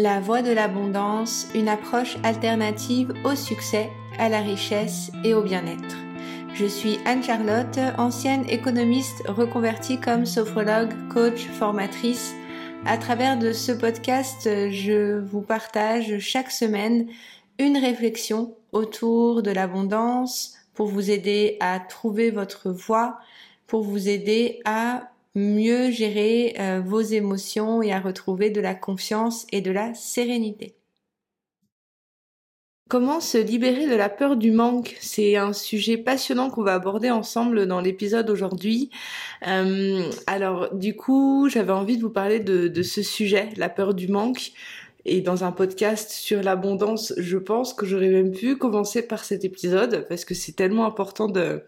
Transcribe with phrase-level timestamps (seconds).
[0.00, 5.96] La voie de l'abondance, une approche alternative au succès, à la richesse et au bien-être.
[6.54, 12.32] Je suis Anne-Charlotte, ancienne économiste reconvertie comme sophrologue, coach, formatrice.
[12.86, 17.08] À travers de ce podcast, je vous partage chaque semaine
[17.58, 23.18] une réflexion autour de l'abondance pour vous aider à trouver votre voie,
[23.66, 29.46] pour vous aider à mieux gérer euh, vos émotions et à retrouver de la confiance
[29.52, 30.74] et de la sérénité.
[32.88, 34.96] Comment se libérer de la peur du manque?
[35.00, 38.88] C'est un sujet passionnant qu'on va aborder ensemble dans l'épisode aujourd'hui.
[39.46, 43.92] Euh, alors du coup, j'avais envie de vous parler de, de, ce sujet, la peur
[43.92, 44.52] du manque.
[45.04, 49.44] Et dans un podcast sur l'abondance, je pense que j'aurais même pu commencer par cet
[49.44, 51.62] épisode parce que c'est tellement important de,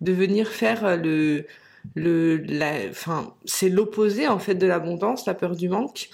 [0.00, 1.46] de venir faire le,
[1.94, 6.10] le, la, enfin, c'est l'opposé en fait de l'abondance, la peur du manque.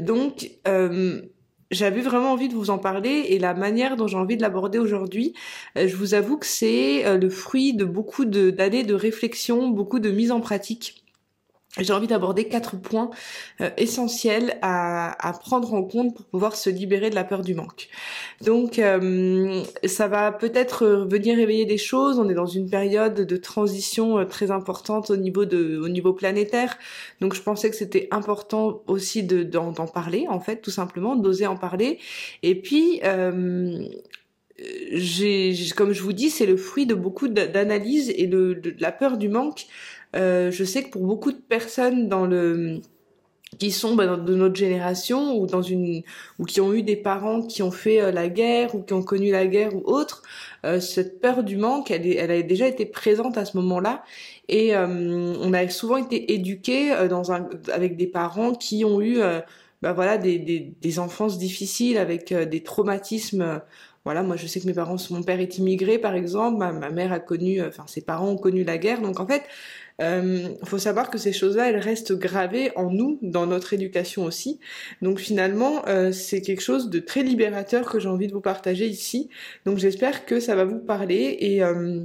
[0.00, 1.22] Donc, euh,
[1.70, 4.78] j'avais vraiment envie de vous en parler et la manière dont j'ai envie de l'aborder
[4.78, 5.34] aujourd'hui,
[5.76, 9.98] euh, je vous avoue que c'est euh, le fruit de beaucoup d'années de réflexion, beaucoup
[9.98, 11.03] de mise en pratique
[11.80, 13.10] j'ai envie d'aborder quatre points
[13.60, 17.54] euh, essentiels à, à, prendre en compte pour pouvoir se libérer de la peur du
[17.54, 17.88] manque.
[18.42, 22.20] Donc euh, ça va peut-être venir réveiller des choses.
[22.20, 26.12] On est dans une période de transition euh, très importante au niveau de au niveau
[26.12, 26.78] planétaire.
[27.20, 31.48] Donc je pensais que c'était important aussi de d'en parler en fait tout simplement d'oser
[31.48, 31.98] en parler.
[32.44, 33.00] Et puis
[34.92, 38.92] j'ai comme je vous dis c'est le fruit de beaucoup d'analyses et de, de la
[38.92, 39.66] peur du manque
[40.14, 42.80] euh, je sais que pour beaucoup de personnes dans le
[43.58, 46.02] qui sont bah, de notre génération ou dans une
[46.40, 49.02] ou qui ont eu des parents qui ont fait euh, la guerre ou qui ont
[49.02, 50.22] connu la guerre ou autre,
[50.64, 54.02] euh, cette peur du manque, elle, elle a déjà été présente à ce moment-là.
[54.48, 59.20] Et on a souvent été éduqués dans un avec des parents qui ont eu
[59.80, 63.62] bah voilà des, des, des enfances difficiles avec des traumatismes.
[64.04, 67.10] Voilà, moi je sais que mes parents, mon père est immigré par exemple, ma, mère
[67.10, 69.44] a connu, enfin ses parents ont connu la guerre, donc en fait
[70.00, 74.58] euh, faut savoir que ces choses-là, elles restent gravées en nous, dans notre éducation aussi.
[75.02, 78.86] Donc finalement, euh, c'est quelque chose de très libérateur que j'ai envie de vous partager
[78.86, 79.28] ici.
[79.66, 82.04] Donc j'espère que ça va vous parler et euh,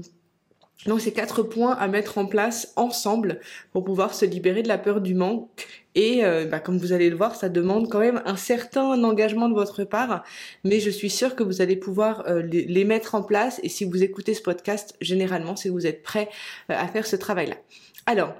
[0.85, 3.41] donc c'est quatre points à mettre en place ensemble
[3.73, 5.49] pour pouvoir se libérer de la peur du manque.
[5.93, 9.49] Et euh, bah, comme vous allez le voir, ça demande quand même un certain engagement
[9.49, 10.23] de votre part,
[10.63, 13.59] mais je suis sûre que vous allez pouvoir euh, les, mettre en place.
[13.63, 16.29] Et si vous écoutez ce podcast, généralement, c'est que vous êtes prêt
[16.71, 17.55] euh, à faire ce travail-là.
[18.05, 18.33] Alors,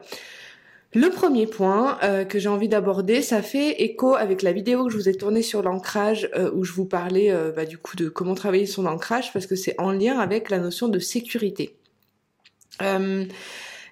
[0.94, 4.97] le premier point que j'ai envie d'aborder, ça fait écho avec la vidéo que je
[4.97, 8.66] vous ai tournée sur l'ancrage, où je vous parlais bah, du coup de comment travailler
[8.66, 11.78] son ancrage, parce que c'est en lien avec la notion de sécurité.
[12.81, 13.25] Euh,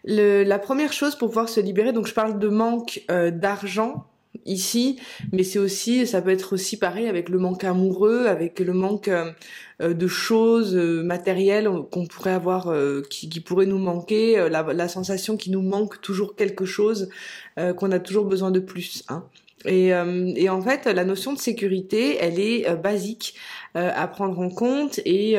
[0.05, 4.05] le, la première chose pour pouvoir se libérer, donc je parle de manque euh, d'argent
[4.45, 4.97] ici,
[5.33, 9.09] mais c'est aussi, ça peut être aussi pareil avec le manque amoureux, avec le manque
[9.09, 9.33] euh,
[9.81, 12.73] de choses matérielles qu'on pourrait avoir,
[13.09, 17.09] qui, qui pourraient nous manquer, la, la, sensation qu'il nous manque toujours quelque chose,
[17.57, 19.03] qu'on a toujours besoin de plus.
[19.09, 19.25] Hein.
[19.65, 23.35] Et, et, en fait, la notion de sécurité, elle est basique
[23.73, 25.35] à prendre en compte et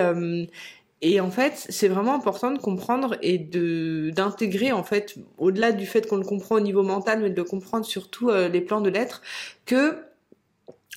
[1.00, 5.86] et en fait, c'est vraiment important de comprendre et de d'intégrer en fait, au-delà du
[5.86, 8.90] fait qu'on le comprend au niveau mental, mais de comprendre surtout euh, les plans de
[8.90, 9.22] l'être,
[9.64, 9.98] que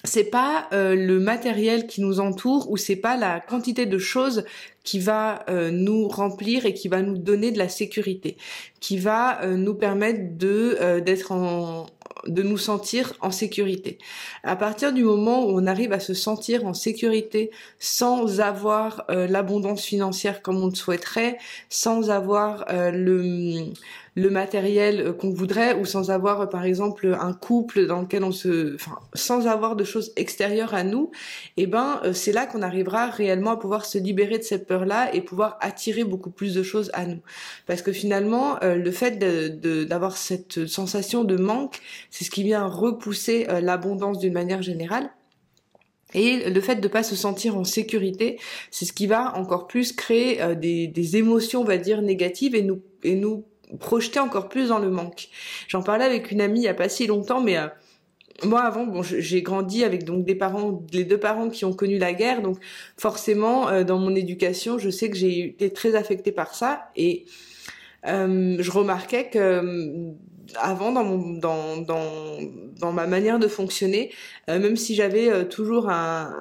[0.04, 4.46] c'est pas euh, le matériel qui nous entoure ou c'est pas la quantité de choses
[4.84, 8.38] qui va euh, nous remplir et qui va nous donner de la sécurité,
[8.80, 11.86] qui va nous permettre de d'être en
[12.28, 13.98] de nous sentir en sécurité.
[14.44, 19.28] À partir du moment où on arrive à se sentir en sécurité sans avoir euh,
[19.28, 21.38] l'abondance financière comme on le souhaiterait,
[21.70, 23.74] sans avoir euh, le
[24.16, 28.32] le matériel euh, qu'on voudrait ou sans avoir par exemple un couple dans lequel on
[28.32, 31.12] se enfin sans avoir de choses extérieures à nous
[31.58, 34.86] et eh ben c'est là qu'on arrivera réellement à pouvoir se libérer de cette peur
[34.86, 37.22] là et pouvoir attirer beaucoup plus de choses à nous.
[37.68, 41.80] Parce que finalement le fait d'avoir de, cette sensation de manque
[42.10, 45.12] c'est ce qui vient repousser l'abondance d'une manière générale.
[46.14, 48.40] Et le fait de pas se sentir en sécurité,
[48.70, 52.56] c'est ce qui va encore plus créer euh, des, des, émotions, on va dire, négatives
[52.56, 53.46] et nous, et nous
[53.80, 55.30] projeter encore plus dans le manque.
[55.68, 57.68] J'en parlais avec une amie il y a pas si longtemps, mais euh,
[58.44, 61.98] moi avant, bon, j'ai grandi avec donc des parents, les deux parents qui ont connu
[61.98, 62.58] la guerre, donc
[62.98, 66.90] forcément euh, dans mon éducation, je sais que j'ai été très affectée par ça.
[66.96, 67.26] Et
[68.04, 70.16] je remarquais que
[70.60, 72.40] avant dans mon dans dans
[72.80, 74.12] dans ma manière de fonctionner
[74.50, 76.34] euh, même si j'avais euh, toujours un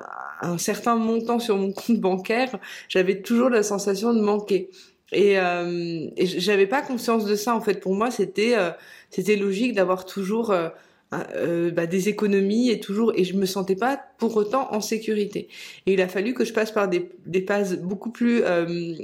[0.43, 4.71] un certain montant sur mon compte bancaire j'avais toujours la sensation de manquer
[5.13, 7.81] et, euh, et j'avais pas conscience de ça en fait.
[7.81, 8.71] Pour moi c'était euh,
[9.11, 10.55] c'était logique d'avoir toujours
[11.13, 15.49] euh, bah, des économies et toujours et je me sentais pas pour autant en sécurité.
[15.87, 18.95] Et il a fallu que je passe par des, des phases beaucoup plus euh,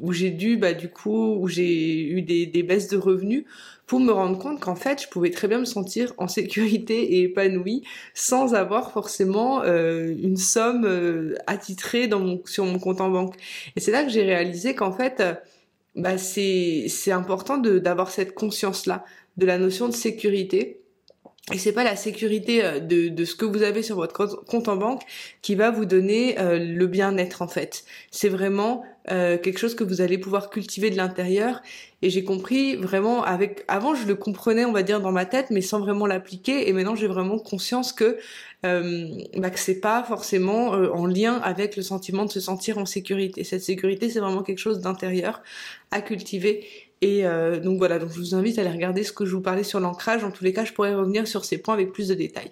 [0.00, 3.44] où j'ai dû bah du coup où j'ai eu des, des baisses de revenus
[3.86, 7.22] pour me rendre compte qu'en fait je pouvais très bien me sentir en sécurité et
[7.22, 13.08] épanouie sans avoir forcément euh, une somme euh, attitrée dans mon, sur mon compte en
[13.08, 13.34] banque.
[13.76, 15.22] Et c'est là que j'ai réalisé qu'en fait
[15.94, 19.06] bah c'est c'est important de d'avoir cette conscience là
[19.38, 20.82] de la notion de sécurité
[21.52, 24.66] et c'est pas la sécurité euh, de, de, ce que vous avez sur votre compte
[24.68, 25.02] en banque
[25.42, 27.84] qui va vous donner euh, le bien-être en fait.
[28.10, 28.82] C'est vraiment
[29.12, 31.62] euh, quelque chose que vous allez pouvoir cultiver de l'intérieur.
[32.02, 35.50] Et j'ai compris vraiment avec avant je le comprenais on va dire dans ma tête
[35.50, 36.68] mais sans vraiment l'appliquer.
[36.68, 38.18] Et maintenant j'ai vraiment conscience que
[38.64, 42.86] euh, bah, que c'est pas forcément en lien avec le sentiment de se sentir en
[42.86, 43.44] sécurité.
[43.44, 45.42] Cette sécurité c'est vraiment quelque chose d'intérieur
[45.92, 46.66] à cultiver
[47.02, 49.42] et euh, donc voilà, donc je vous invite à aller regarder ce que je vous
[49.42, 50.24] parlais sur l'ancrage.
[50.24, 52.50] En tous les cas, je pourrais revenir sur ces points avec plus de détails.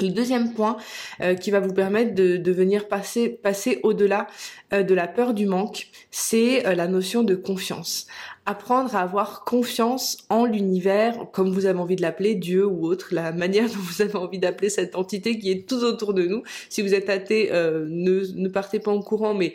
[0.00, 0.78] Le deuxième point
[1.20, 4.28] euh, qui va vous permettre de, venir passer, passer au-delà
[4.72, 8.06] euh, de la peur du manque, c'est la notion de confiance.
[8.46, 13.08] Apprendre à avoir confiance en l'univers, comme vous avez envie de l'appeler, Dieu ou autre,
[13.10, 16.44] la manière dont vous avez envie d'appeler cette entité qui est tout autour de nous.
[16.70, 19.54] Si vous êtes athée, ne, ne partez pas en courant, mais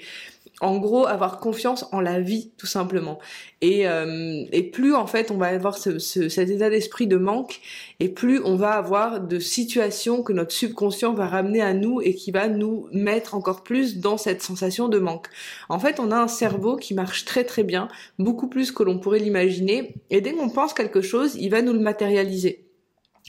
[0.61, 3.19] en gros avoir confiance en la vie tout simplement.
[3.61, 7.59] Et, euh, et plus en fait on va avoir ce, cet état d'esprit de manque
[7.99, 12.15] et plus on va avoir de situations que notre subconscient va ramener à nous et
[12.15, 15.27] qui va nous mettre encore plus dans cette sensation de manque.
[15.69, 17.87] En fait on a un cerveau qui marche très très bien
[18.19, 21.73] beaucoup plus que l'on pourrait l'imaginer et dès qu'on pense quelque chose il va nous
[21.73, 22.64] le matérialiser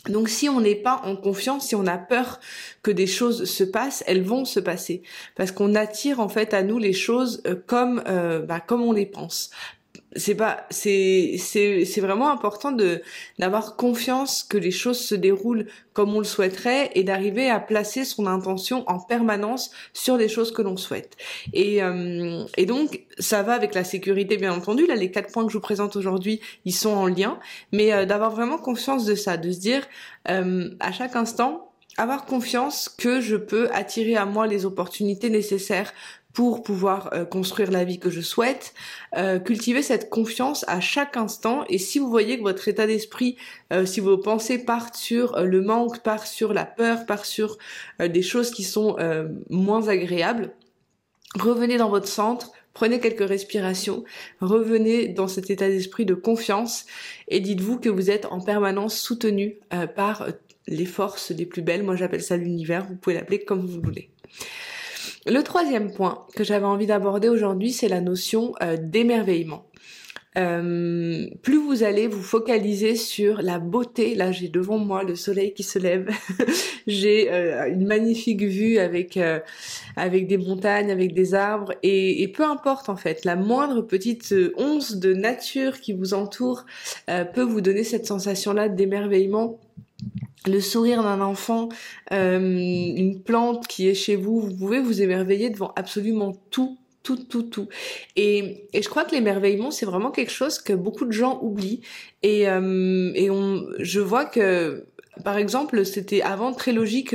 [0.08, 2.40] donc si on n'est pas en confiance, si on a peur
[2.82, 5.02] que des choses se passent, elles vont se passer.
[5.34, 8.92] Parce qu'on attire en fait à nous les choses euh, comme euh, bah, comme on
[8.92, 9.50] les pense
[10.16, 13.02] c'est pas c'est c'est c'est vraiment important de
[13.38, 18.04] d'avoir confiance que les choses se déroulent comme on le souhaiterait et d'arriver à placer
[18.04, 21.16] son intention en permanence sur les choses que l'on souhaite.
[21.52, 24.86] Et euh, et donc ça va avec la sécurité bien entendu.
[24.86, 27.38] Là les quatre points que je vous présente aujourd'hui ils sont en lien.
[27.72, 29.86] Mais euh, d'avoir vraiment conscience de ça de se dire
[30.28, 35.92] euh, à chaque instant avoir confiance que je peux attirer à moi les opportunités nécessaires
[36.36, 38.74] pour pouvoir euh, construire la vie que je souhaite,
[39.16, 41.64] euh, cultiver cette confiance à chaque instant.
[41.70, 43.38] Et si vous voyez que votre état d'esprit,
[43.72, 47.56] euh, si vos pensées partent sur le manque, partent sur la peur, partent sur
[47.98, 48.96] des choses qui sont
[49.48, 50.52] moins agréables,
[51.38, 54.04] revenez dans votre centre, prenez quelques respirations,
[54.42, 56.84] revenez dans cet état d'esprit de confiance
[57.28, 59.58] et dites-vous que vous êtes en permanence soutenu
[59.94, 60.26] par
[60.66, 61.82] les forces les plus belles.
[61.82, 64.10] Moi j'appelle ça l'univers, vous pouvez l'appeler comme vous voulez.
[65.28, 69.66] Le troisième point que j'avais envie d'aborder aujourd'hui, c'est la notion euh, d'émerveillement.
[70.38, 75.54] Euh, plus vous allez vous focaliser sur la beauté, là j'ai devant moi le soleil
[75.54, 76.10] qui se lève,
[76.86, 79.18] j'ai euh, une magnifique vue avec
[79.96, 84.96] avec des montagnes, avec des arbres et, peu importe en fait, la moindre petite once
[84.96, 86.66] de nature qui vous entoure
[87.06, 89.58] peut vous donner cette sensation là d'émerveillement
[90.46, 91.68] le sourire d'un enfant,
[92.12, 97.16] euh, une plante qui est chez vous, vous pouvez vous émerveiller devant absolument tout, tout,
[97.16, 97.68] tout, tout.
[98.16, 101.82] Et, et je crois que l'émerveillement, c'est vraiment quelque chose que beaucoup de gens oublient.
[102.22, 104.84] Et, euh, et on, je vois que,
[105.24, 107.14] par exemple, c'était avant très logique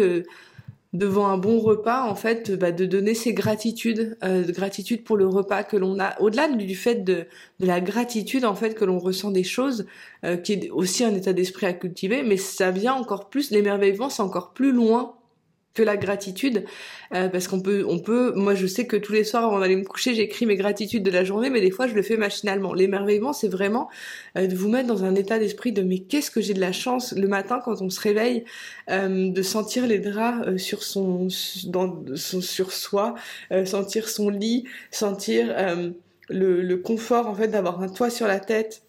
[0.93, 5.17] devant un bon repas, en fait, bah, de donner ses gratitudes, euh, de gratitude pour
[5.17, 6.19] le repas que l'on a.
[6.19, 7.27] Au-delà du fait de,
[7.59, 9.85] de la gratitude, en fait, que l'on ressent des choses,
[10.25, 14.09] euh, qui est aussi un état d'esprit à cultiver, mais ça vient encore plus, l'émerveillement,
[14.09, 15.15] c'est encore plus loin
[15.73, 16.65] que la gratitude
[17.13, 19.77] euh, parce qu'on peut on peut moi je sais que tous les soirs avant d'aller
[19.77, 22.73] me coucher j'écris mes gratitudes de la journée mais des fois je le fais machinalement.
[22.73, 23.89] L'émerveillement c'est vraiment
[24.37, 26.73] euh, de vous mettre dans un état d'esprit de mais qu'est-ce que j'ai de la
[26.73, 28.43] chance le matin quand on se réveille
[28.89, 31.27] euh, de sentir les draps sur son
[31.67, 33.15] dans son, sur soi
[33.65, 35.55] sentir son lit sentir
[36.29, 38.83] le, le confort en fait d'avoir un toit sur la tête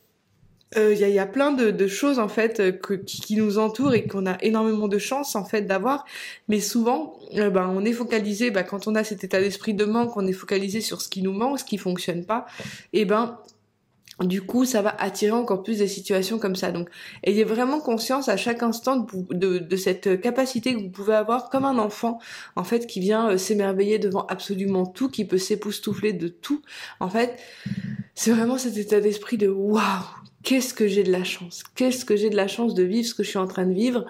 [0.74, 3.36] il euh, y, a, y, a, plein de, de, choses en fait euh, que, qui,
[3.36, 6.06] nous entourent et qu'on a énormément de chance en fait d'avoir
[6.48, 9.84] mais souvent euh, ben, on est focalisé ben, quand on a cet état d'esprit de
[9.84, 12.46] manque on est focalisé sur ce qui nous manque ce qui fonctionne pas
[12.92, 13.38] et ben
[14.20, 16.70] du coup, ça va attirer encore plus des situations comme ça.
[16.70, 16.88] Donc,
[17.24, 21.48] ayez vraiment conscience à chaque instant de, de, de cette capacité que vous pouvez avoir
[21.48, 22.20] comme un enfant,
[22.54, 26.62] en fait, qui vient s'émerveiller devant absolument tout, qui peut s'époustoufler de tout.
[27.00, 27.40] En fait,
[28.14, 29.80] c'est vraiment cet état d'esprit de waouh,
[30.42, 33.14] qu'est-ce que j'ai de la chance, qu'est-ce que j'ai de la chance de vivre ce
[33.14, 34.06] que je suis en train de vivre?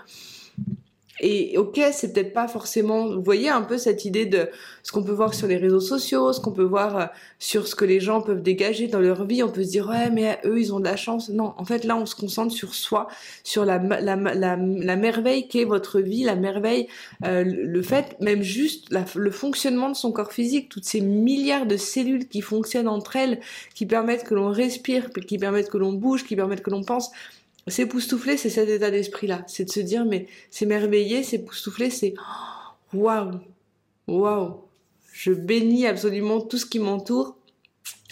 [1.25, 3.07] Et ok, c'est peut-être pas forcément.
[3.14, 4.49] Vous voyez un peu cette idée de
[4.83, 7.07] ce qu'on peut voir sur les réseaux sociaux, ce qu'on peut voir euh,
[7.38, 9.45] sur ce que les gens peuvent dégager dans leur vie.
[9.45, 11.29] On peut se dire ouais, mais eux ils ont de la chance.
[11.29, 13.07] Non, en fait là on se concentre sur soi,
[13.45, 16.88] sur la la la, la merveille qu'est votre vie, la merveille,
[17.25, 21.76] euh, le fait même juste le fonctionnement de son corps physique, toutes ces milliards de
[21.76, 23.38] cellules qui fonctionnent entre elles,
[23.75, 27.12] qui permettent que l'on respire, qui permettent que l'on bouge, qui permettent que l'on pense
[27.69, 29.45] S'époustoufler, c'est cet état d'esprit-là.
[29.47, 32.14] C'est de se dire, mais c'est merveilleux, s'époustoufler, c'est
[32.92, 33.38] waouh,
[34.09, 34.62] waouh.
[35.12, 37.37] Je bénis absolument tout ce qui m'entoure.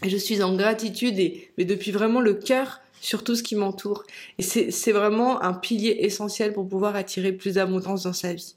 [0.04, 3.56] Et je suis en gratitude, et, mais depuis vraiment le cœur, sur tout ce qui
[3.56, 4.04] m'entoure.
[4.38, 8.54] Et c'est vraiment un pilier essentiel pour pouvoir attirer plus d'abondance dans sa vie.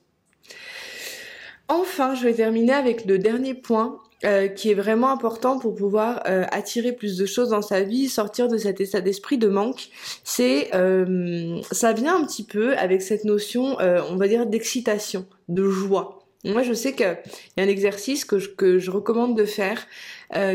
[1.69, 6.23] Enfin, je vais terminer avec le dernier point euh, qui est vraiment important pour pouvoir
[6.27, 9.89] euh, attirer plus de choses dans sa vie, sortir de cet état d'esprit de manque.
[10.23, 15.67] C'est, euh, ça vient un petit peu avec cette notion, on va dire, d'excitation, de
[15.67, 16.19] joie.
[16.45, 17.17] Moi, je sais qu'il
[17.57, 19.87] y a un exercice que je, que je recommande de faire,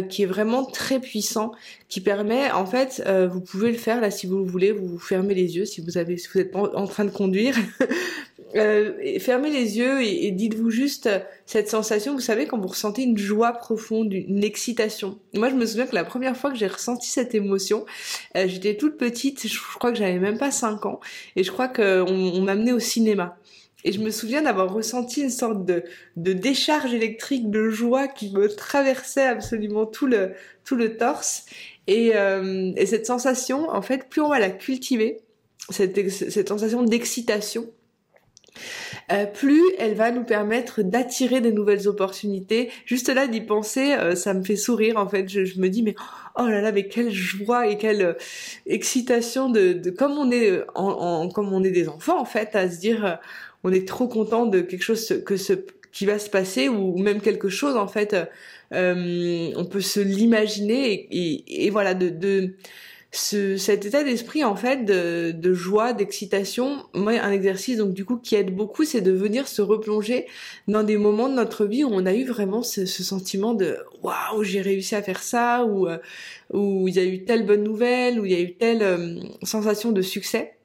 [0.09, 1.53] qui est vraiment très puissant,
[1.89, 5.35] qui permet, en fait, vous pouvez le faire là si vous le voulez, vous fermez
[5.35, 7.55] les yeux si vous avez, si vous êtes en train de conduire,
[8.55, 13.03] euh, fermez les yeux et, dites-vous juste euh, cette sensation, vous savez, quand vous ressentez
[13.03, 15.19] une joie profonde, une excitation.
[15.35, 17.85] Moi, je me souviens que la première fois que j'ai ressenti cette émotion,
[18.37, 21.01] euh, j'étais toute petite, je, crois que j'avais même pas 5 ans,
[21.37, 23.37] et je crois qu'on on, m'amenait au cinéma.
[23.85, 25.85] Et je me souviens d'avoir ressenti une sorte de,
[26.17, 30.33] de décharge électrique de joie qui me traversait absolument tout le,
[30.65, 31.45] tout le torse.
[31.87, 35.21] Et, euh, et cette sensation, en fait, plus on va la cultiver,
[35.71, 37.71] cette, cette sensation d'excitation,
[39.11, 42.71] euh, plus elle va nous permettre d'attirer des nouvelles opportunités.
[42.85, 45.29] Juste là d'y penser, euh, ça me fait sourire en fait.
[45.29, 45.95] Je, me dis mais
[46.37, 48.13] oh là là mais quelle joie et quelle euh,
[48.67, 50.63] excitation de, comme on est
[51.35, 53.19] comme on est des enfants en fait à se dire
[53.65, 55.55] on est trop content de quelque chose que ce
[55.91, 58.15] qui va se passer ou même quelque chose en fait
[58.71, 62.55] on peut se l'imaginer et, voilà de
[63.11, 68.05] ce, cet état d'esprit en fait de, de joie, d'excitation, moi un exercice donc du
[68.05, 70.27] coup qui aide beaucoup, c'est de venir se replonger
[70.67, 73.79] dans des moments de notre vie où on a eu vraiment ce, ce sentiment de
[74.03, 75.99] waouh j'ai réussi à faire ça ou euh,
[76.53, 79.21] où il y a eu telle bonne nouvelle, où il y a eu telle euh,
[79.43, 80.58] sensation de succès.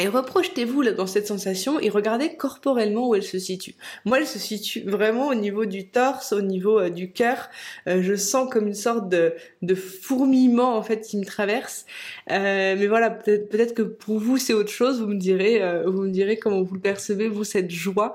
[0.00, 3.74] Et reprojetez-vous dans cette sensation et regardez corporellement où elle se situe.
[4.06, 7.50] Moi, elle se situe vraiment au niveau du torse, au niveau euh, du cœur.
[7.86, 11.84] Euh, je sens comme une sorte de, de, fourmillement en fait qui me traverse.
[12.30, 15.00] Euh, mais voilà, peut-être peut que pour vous c'est autre chose.
[15.00, 18.14] Vous me direz, vous me direz comment vous percevez vous cette joie.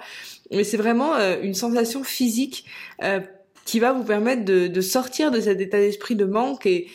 [0.51, 2.65] Mais c'est vraiment une sensation physique
[3.65, 6.87] qui va vous permettre de, de sortir de cet état d'esprit de manque et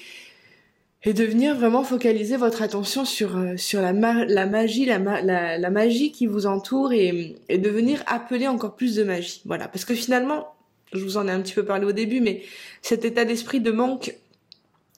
[1.04, 5.58] et de venir vraiment focaliser votre attention sur euh, sur la, la magie la, la,
[5.58, 9.68] la, magie qui vous entoure et, et de venir appeler encore plus de magie voilà
[9.68, 10.54] parce que finalement
[10.92, 12.42] je vous en ai un petit peu parlé au début mais
[12.82, 14.14] cet état d'esprit de manque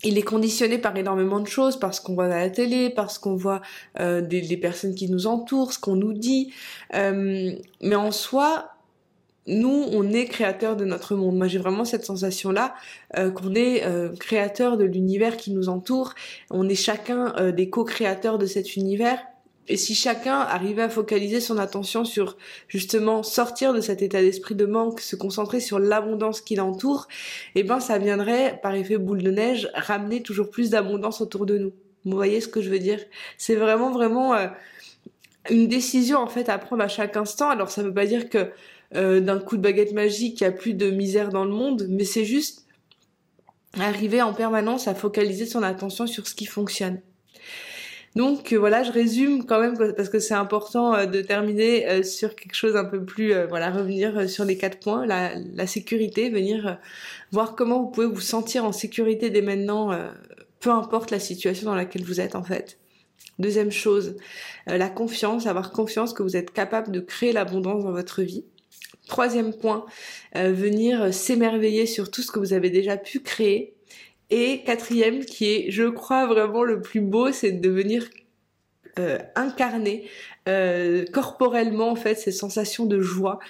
[0.04, 3.34] il est conditionné par énormément de choses, parce qu'on voit à la télé, parce qu'on
[3.34, 3.62] voit
[4.00, 6.52] euh, des, des, personnes qui nous entourent, ce qu'on nous dit.
[6.94, 8.73] Euh, mais en soi,
[9.46, 11.36] nous, on est créateur de notre monde.
[11.36, 12.74] Moi, j'ai vraiment cette sensation-là
[13.18, 16.14] euh, qu'on est euh, créateur de l'univers qui nous entoure.
[16.50, 19.18] On est chacun euh, des co-créateurs de cet univers.
[19.68, 22.36] Et si chacun arrivait à focaliser son attention sur
[22.68, 27.08] justement sortir de cet état d'esprit de manque, se concentrer sur l'abondance qui l'entoure,
[27.54, 31.56] eh ben ça viendrait par effet boule de neige ramener toujours plus d'abondance autour de
[31.56, 31.72] nous.
[32.04, 33.00] Vous voyez ce que je veux dire?
[33.38, 34.34] C'est vraiment vraiment
[35.48, 37.48] une décision en fait à prendre à chaque instant.
[37.48, 38.50] Alors ça veut pas dire que
[38.96, 41.86] euh, d'un coup de baguette magique, il n'y a plus de misère dans le monde,
[41.88, 42.64] mais c'est juste
[43.78, 47.00] arriver en permanence à focaliser son attention sur ce qui fonctionne.
[48.14, 52.36] Donc euh, voilà, je résume quand même parce que c'est important euh, de terminer sur
[52.36, 56.78] quelque chose un peu plus, voilà, revenir sur les quatre points, la, la sécurité, venir
[57.32, 59.90] voir comment vous pouvez vous sentir en sécurité dès maintenant,
[60.60, 62.78] peu importe la situation dans laquelle vous êtes en fait.
[63.40, 64.14] Deuxième chose,
[64.68, 68.44] la confiance, avoir confiance que vous êtes capable de créer l'abondance dans votre vie.
[69.06, 69.84] Troisième point,
[70.36, 73.74] euh, venir s'émerveiller sur tout ce que vous avez déjà pu créer.
[74.30, 78.08] Et quatrième, qui est, je crois, vraiment le plus beau, c'est de venir
[78.98, 80.08] euh, incarner
[80.48, 83.40] euh, corporellement en fait ces sensations de joie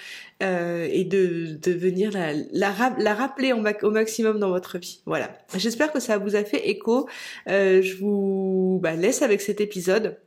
[0.41, 5.01] et de, de venir la, la, rappeler au, maximum dans votre vie.
[5.05, 5.31] Voilà.
[5.55, 7.07] J'espère que ça vous a fait écho.
[7.47, 10.17] je vous bah, laisse avec cet épisode.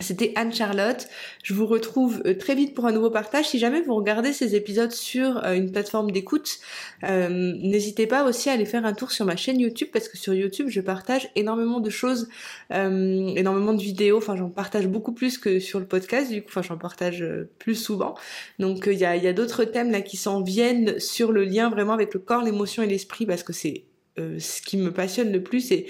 [0.00, 1.08] C'était Anne-Charlotte.
[1.42, 3.46] Je vous retrouve euh, très vite pour un nouveau partage.
[3.46, 6.58] Si jamais vous regardez ces épisodes sur euh, une plateforme d'écoute,
[7.04, 10.18] euh, n'hésitez pas aussi à aller faire un tour sur ma chaîne YouTube parce que
[10.18, 12.28] sur YouTube, je partage énormément de choses,
[12.70, 14.18] énormément de vidéos.
[14.18, 16.30] Enfin, j'en partage beaucoup plus que sur le podcast.
[16.30, 17.24] Du coup, enfin, j'en partage
[17.58, 18.16] plus souvent.
[18.58, 21.70] Donc, il y a, y a d'autres thèmes là qui s'en viennent sur le lien
[21.70, 23.84] vraiment avec le corps, l'émotion et l'esprit parce que c'est
[24.16, 25.72] ce qui me passionne le plus.
[25.72, 25.86] Et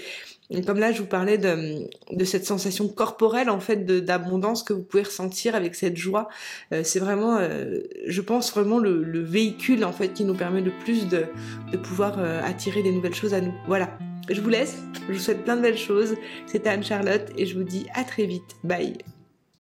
[0.65, 5.03] comme là, je vous parlais de, cette sensation corporelle en fait d'abondance que vous pouvez
[5.03, 6.29] ressentir avec cette joie.
[6.73, 10.61] Euh, c'est vraiment, euh, je pense vraiment le, le, véhicule en fait qui nous permet
[10.61, 11.25] le plus de,
[11.83, 13.53] pouvoir euh, attirer des nouvelles choses à nous.
[13.67, 13.97] Voilà.
[14.29, 14.77] Je vous laisse.
[15.07, 16.15] Je vous souhaite plein de belles choses.
[16.47, 18.55] C'était Anne Charlotte et je vous dis à très vite.
[18.63, 18.97] Bye.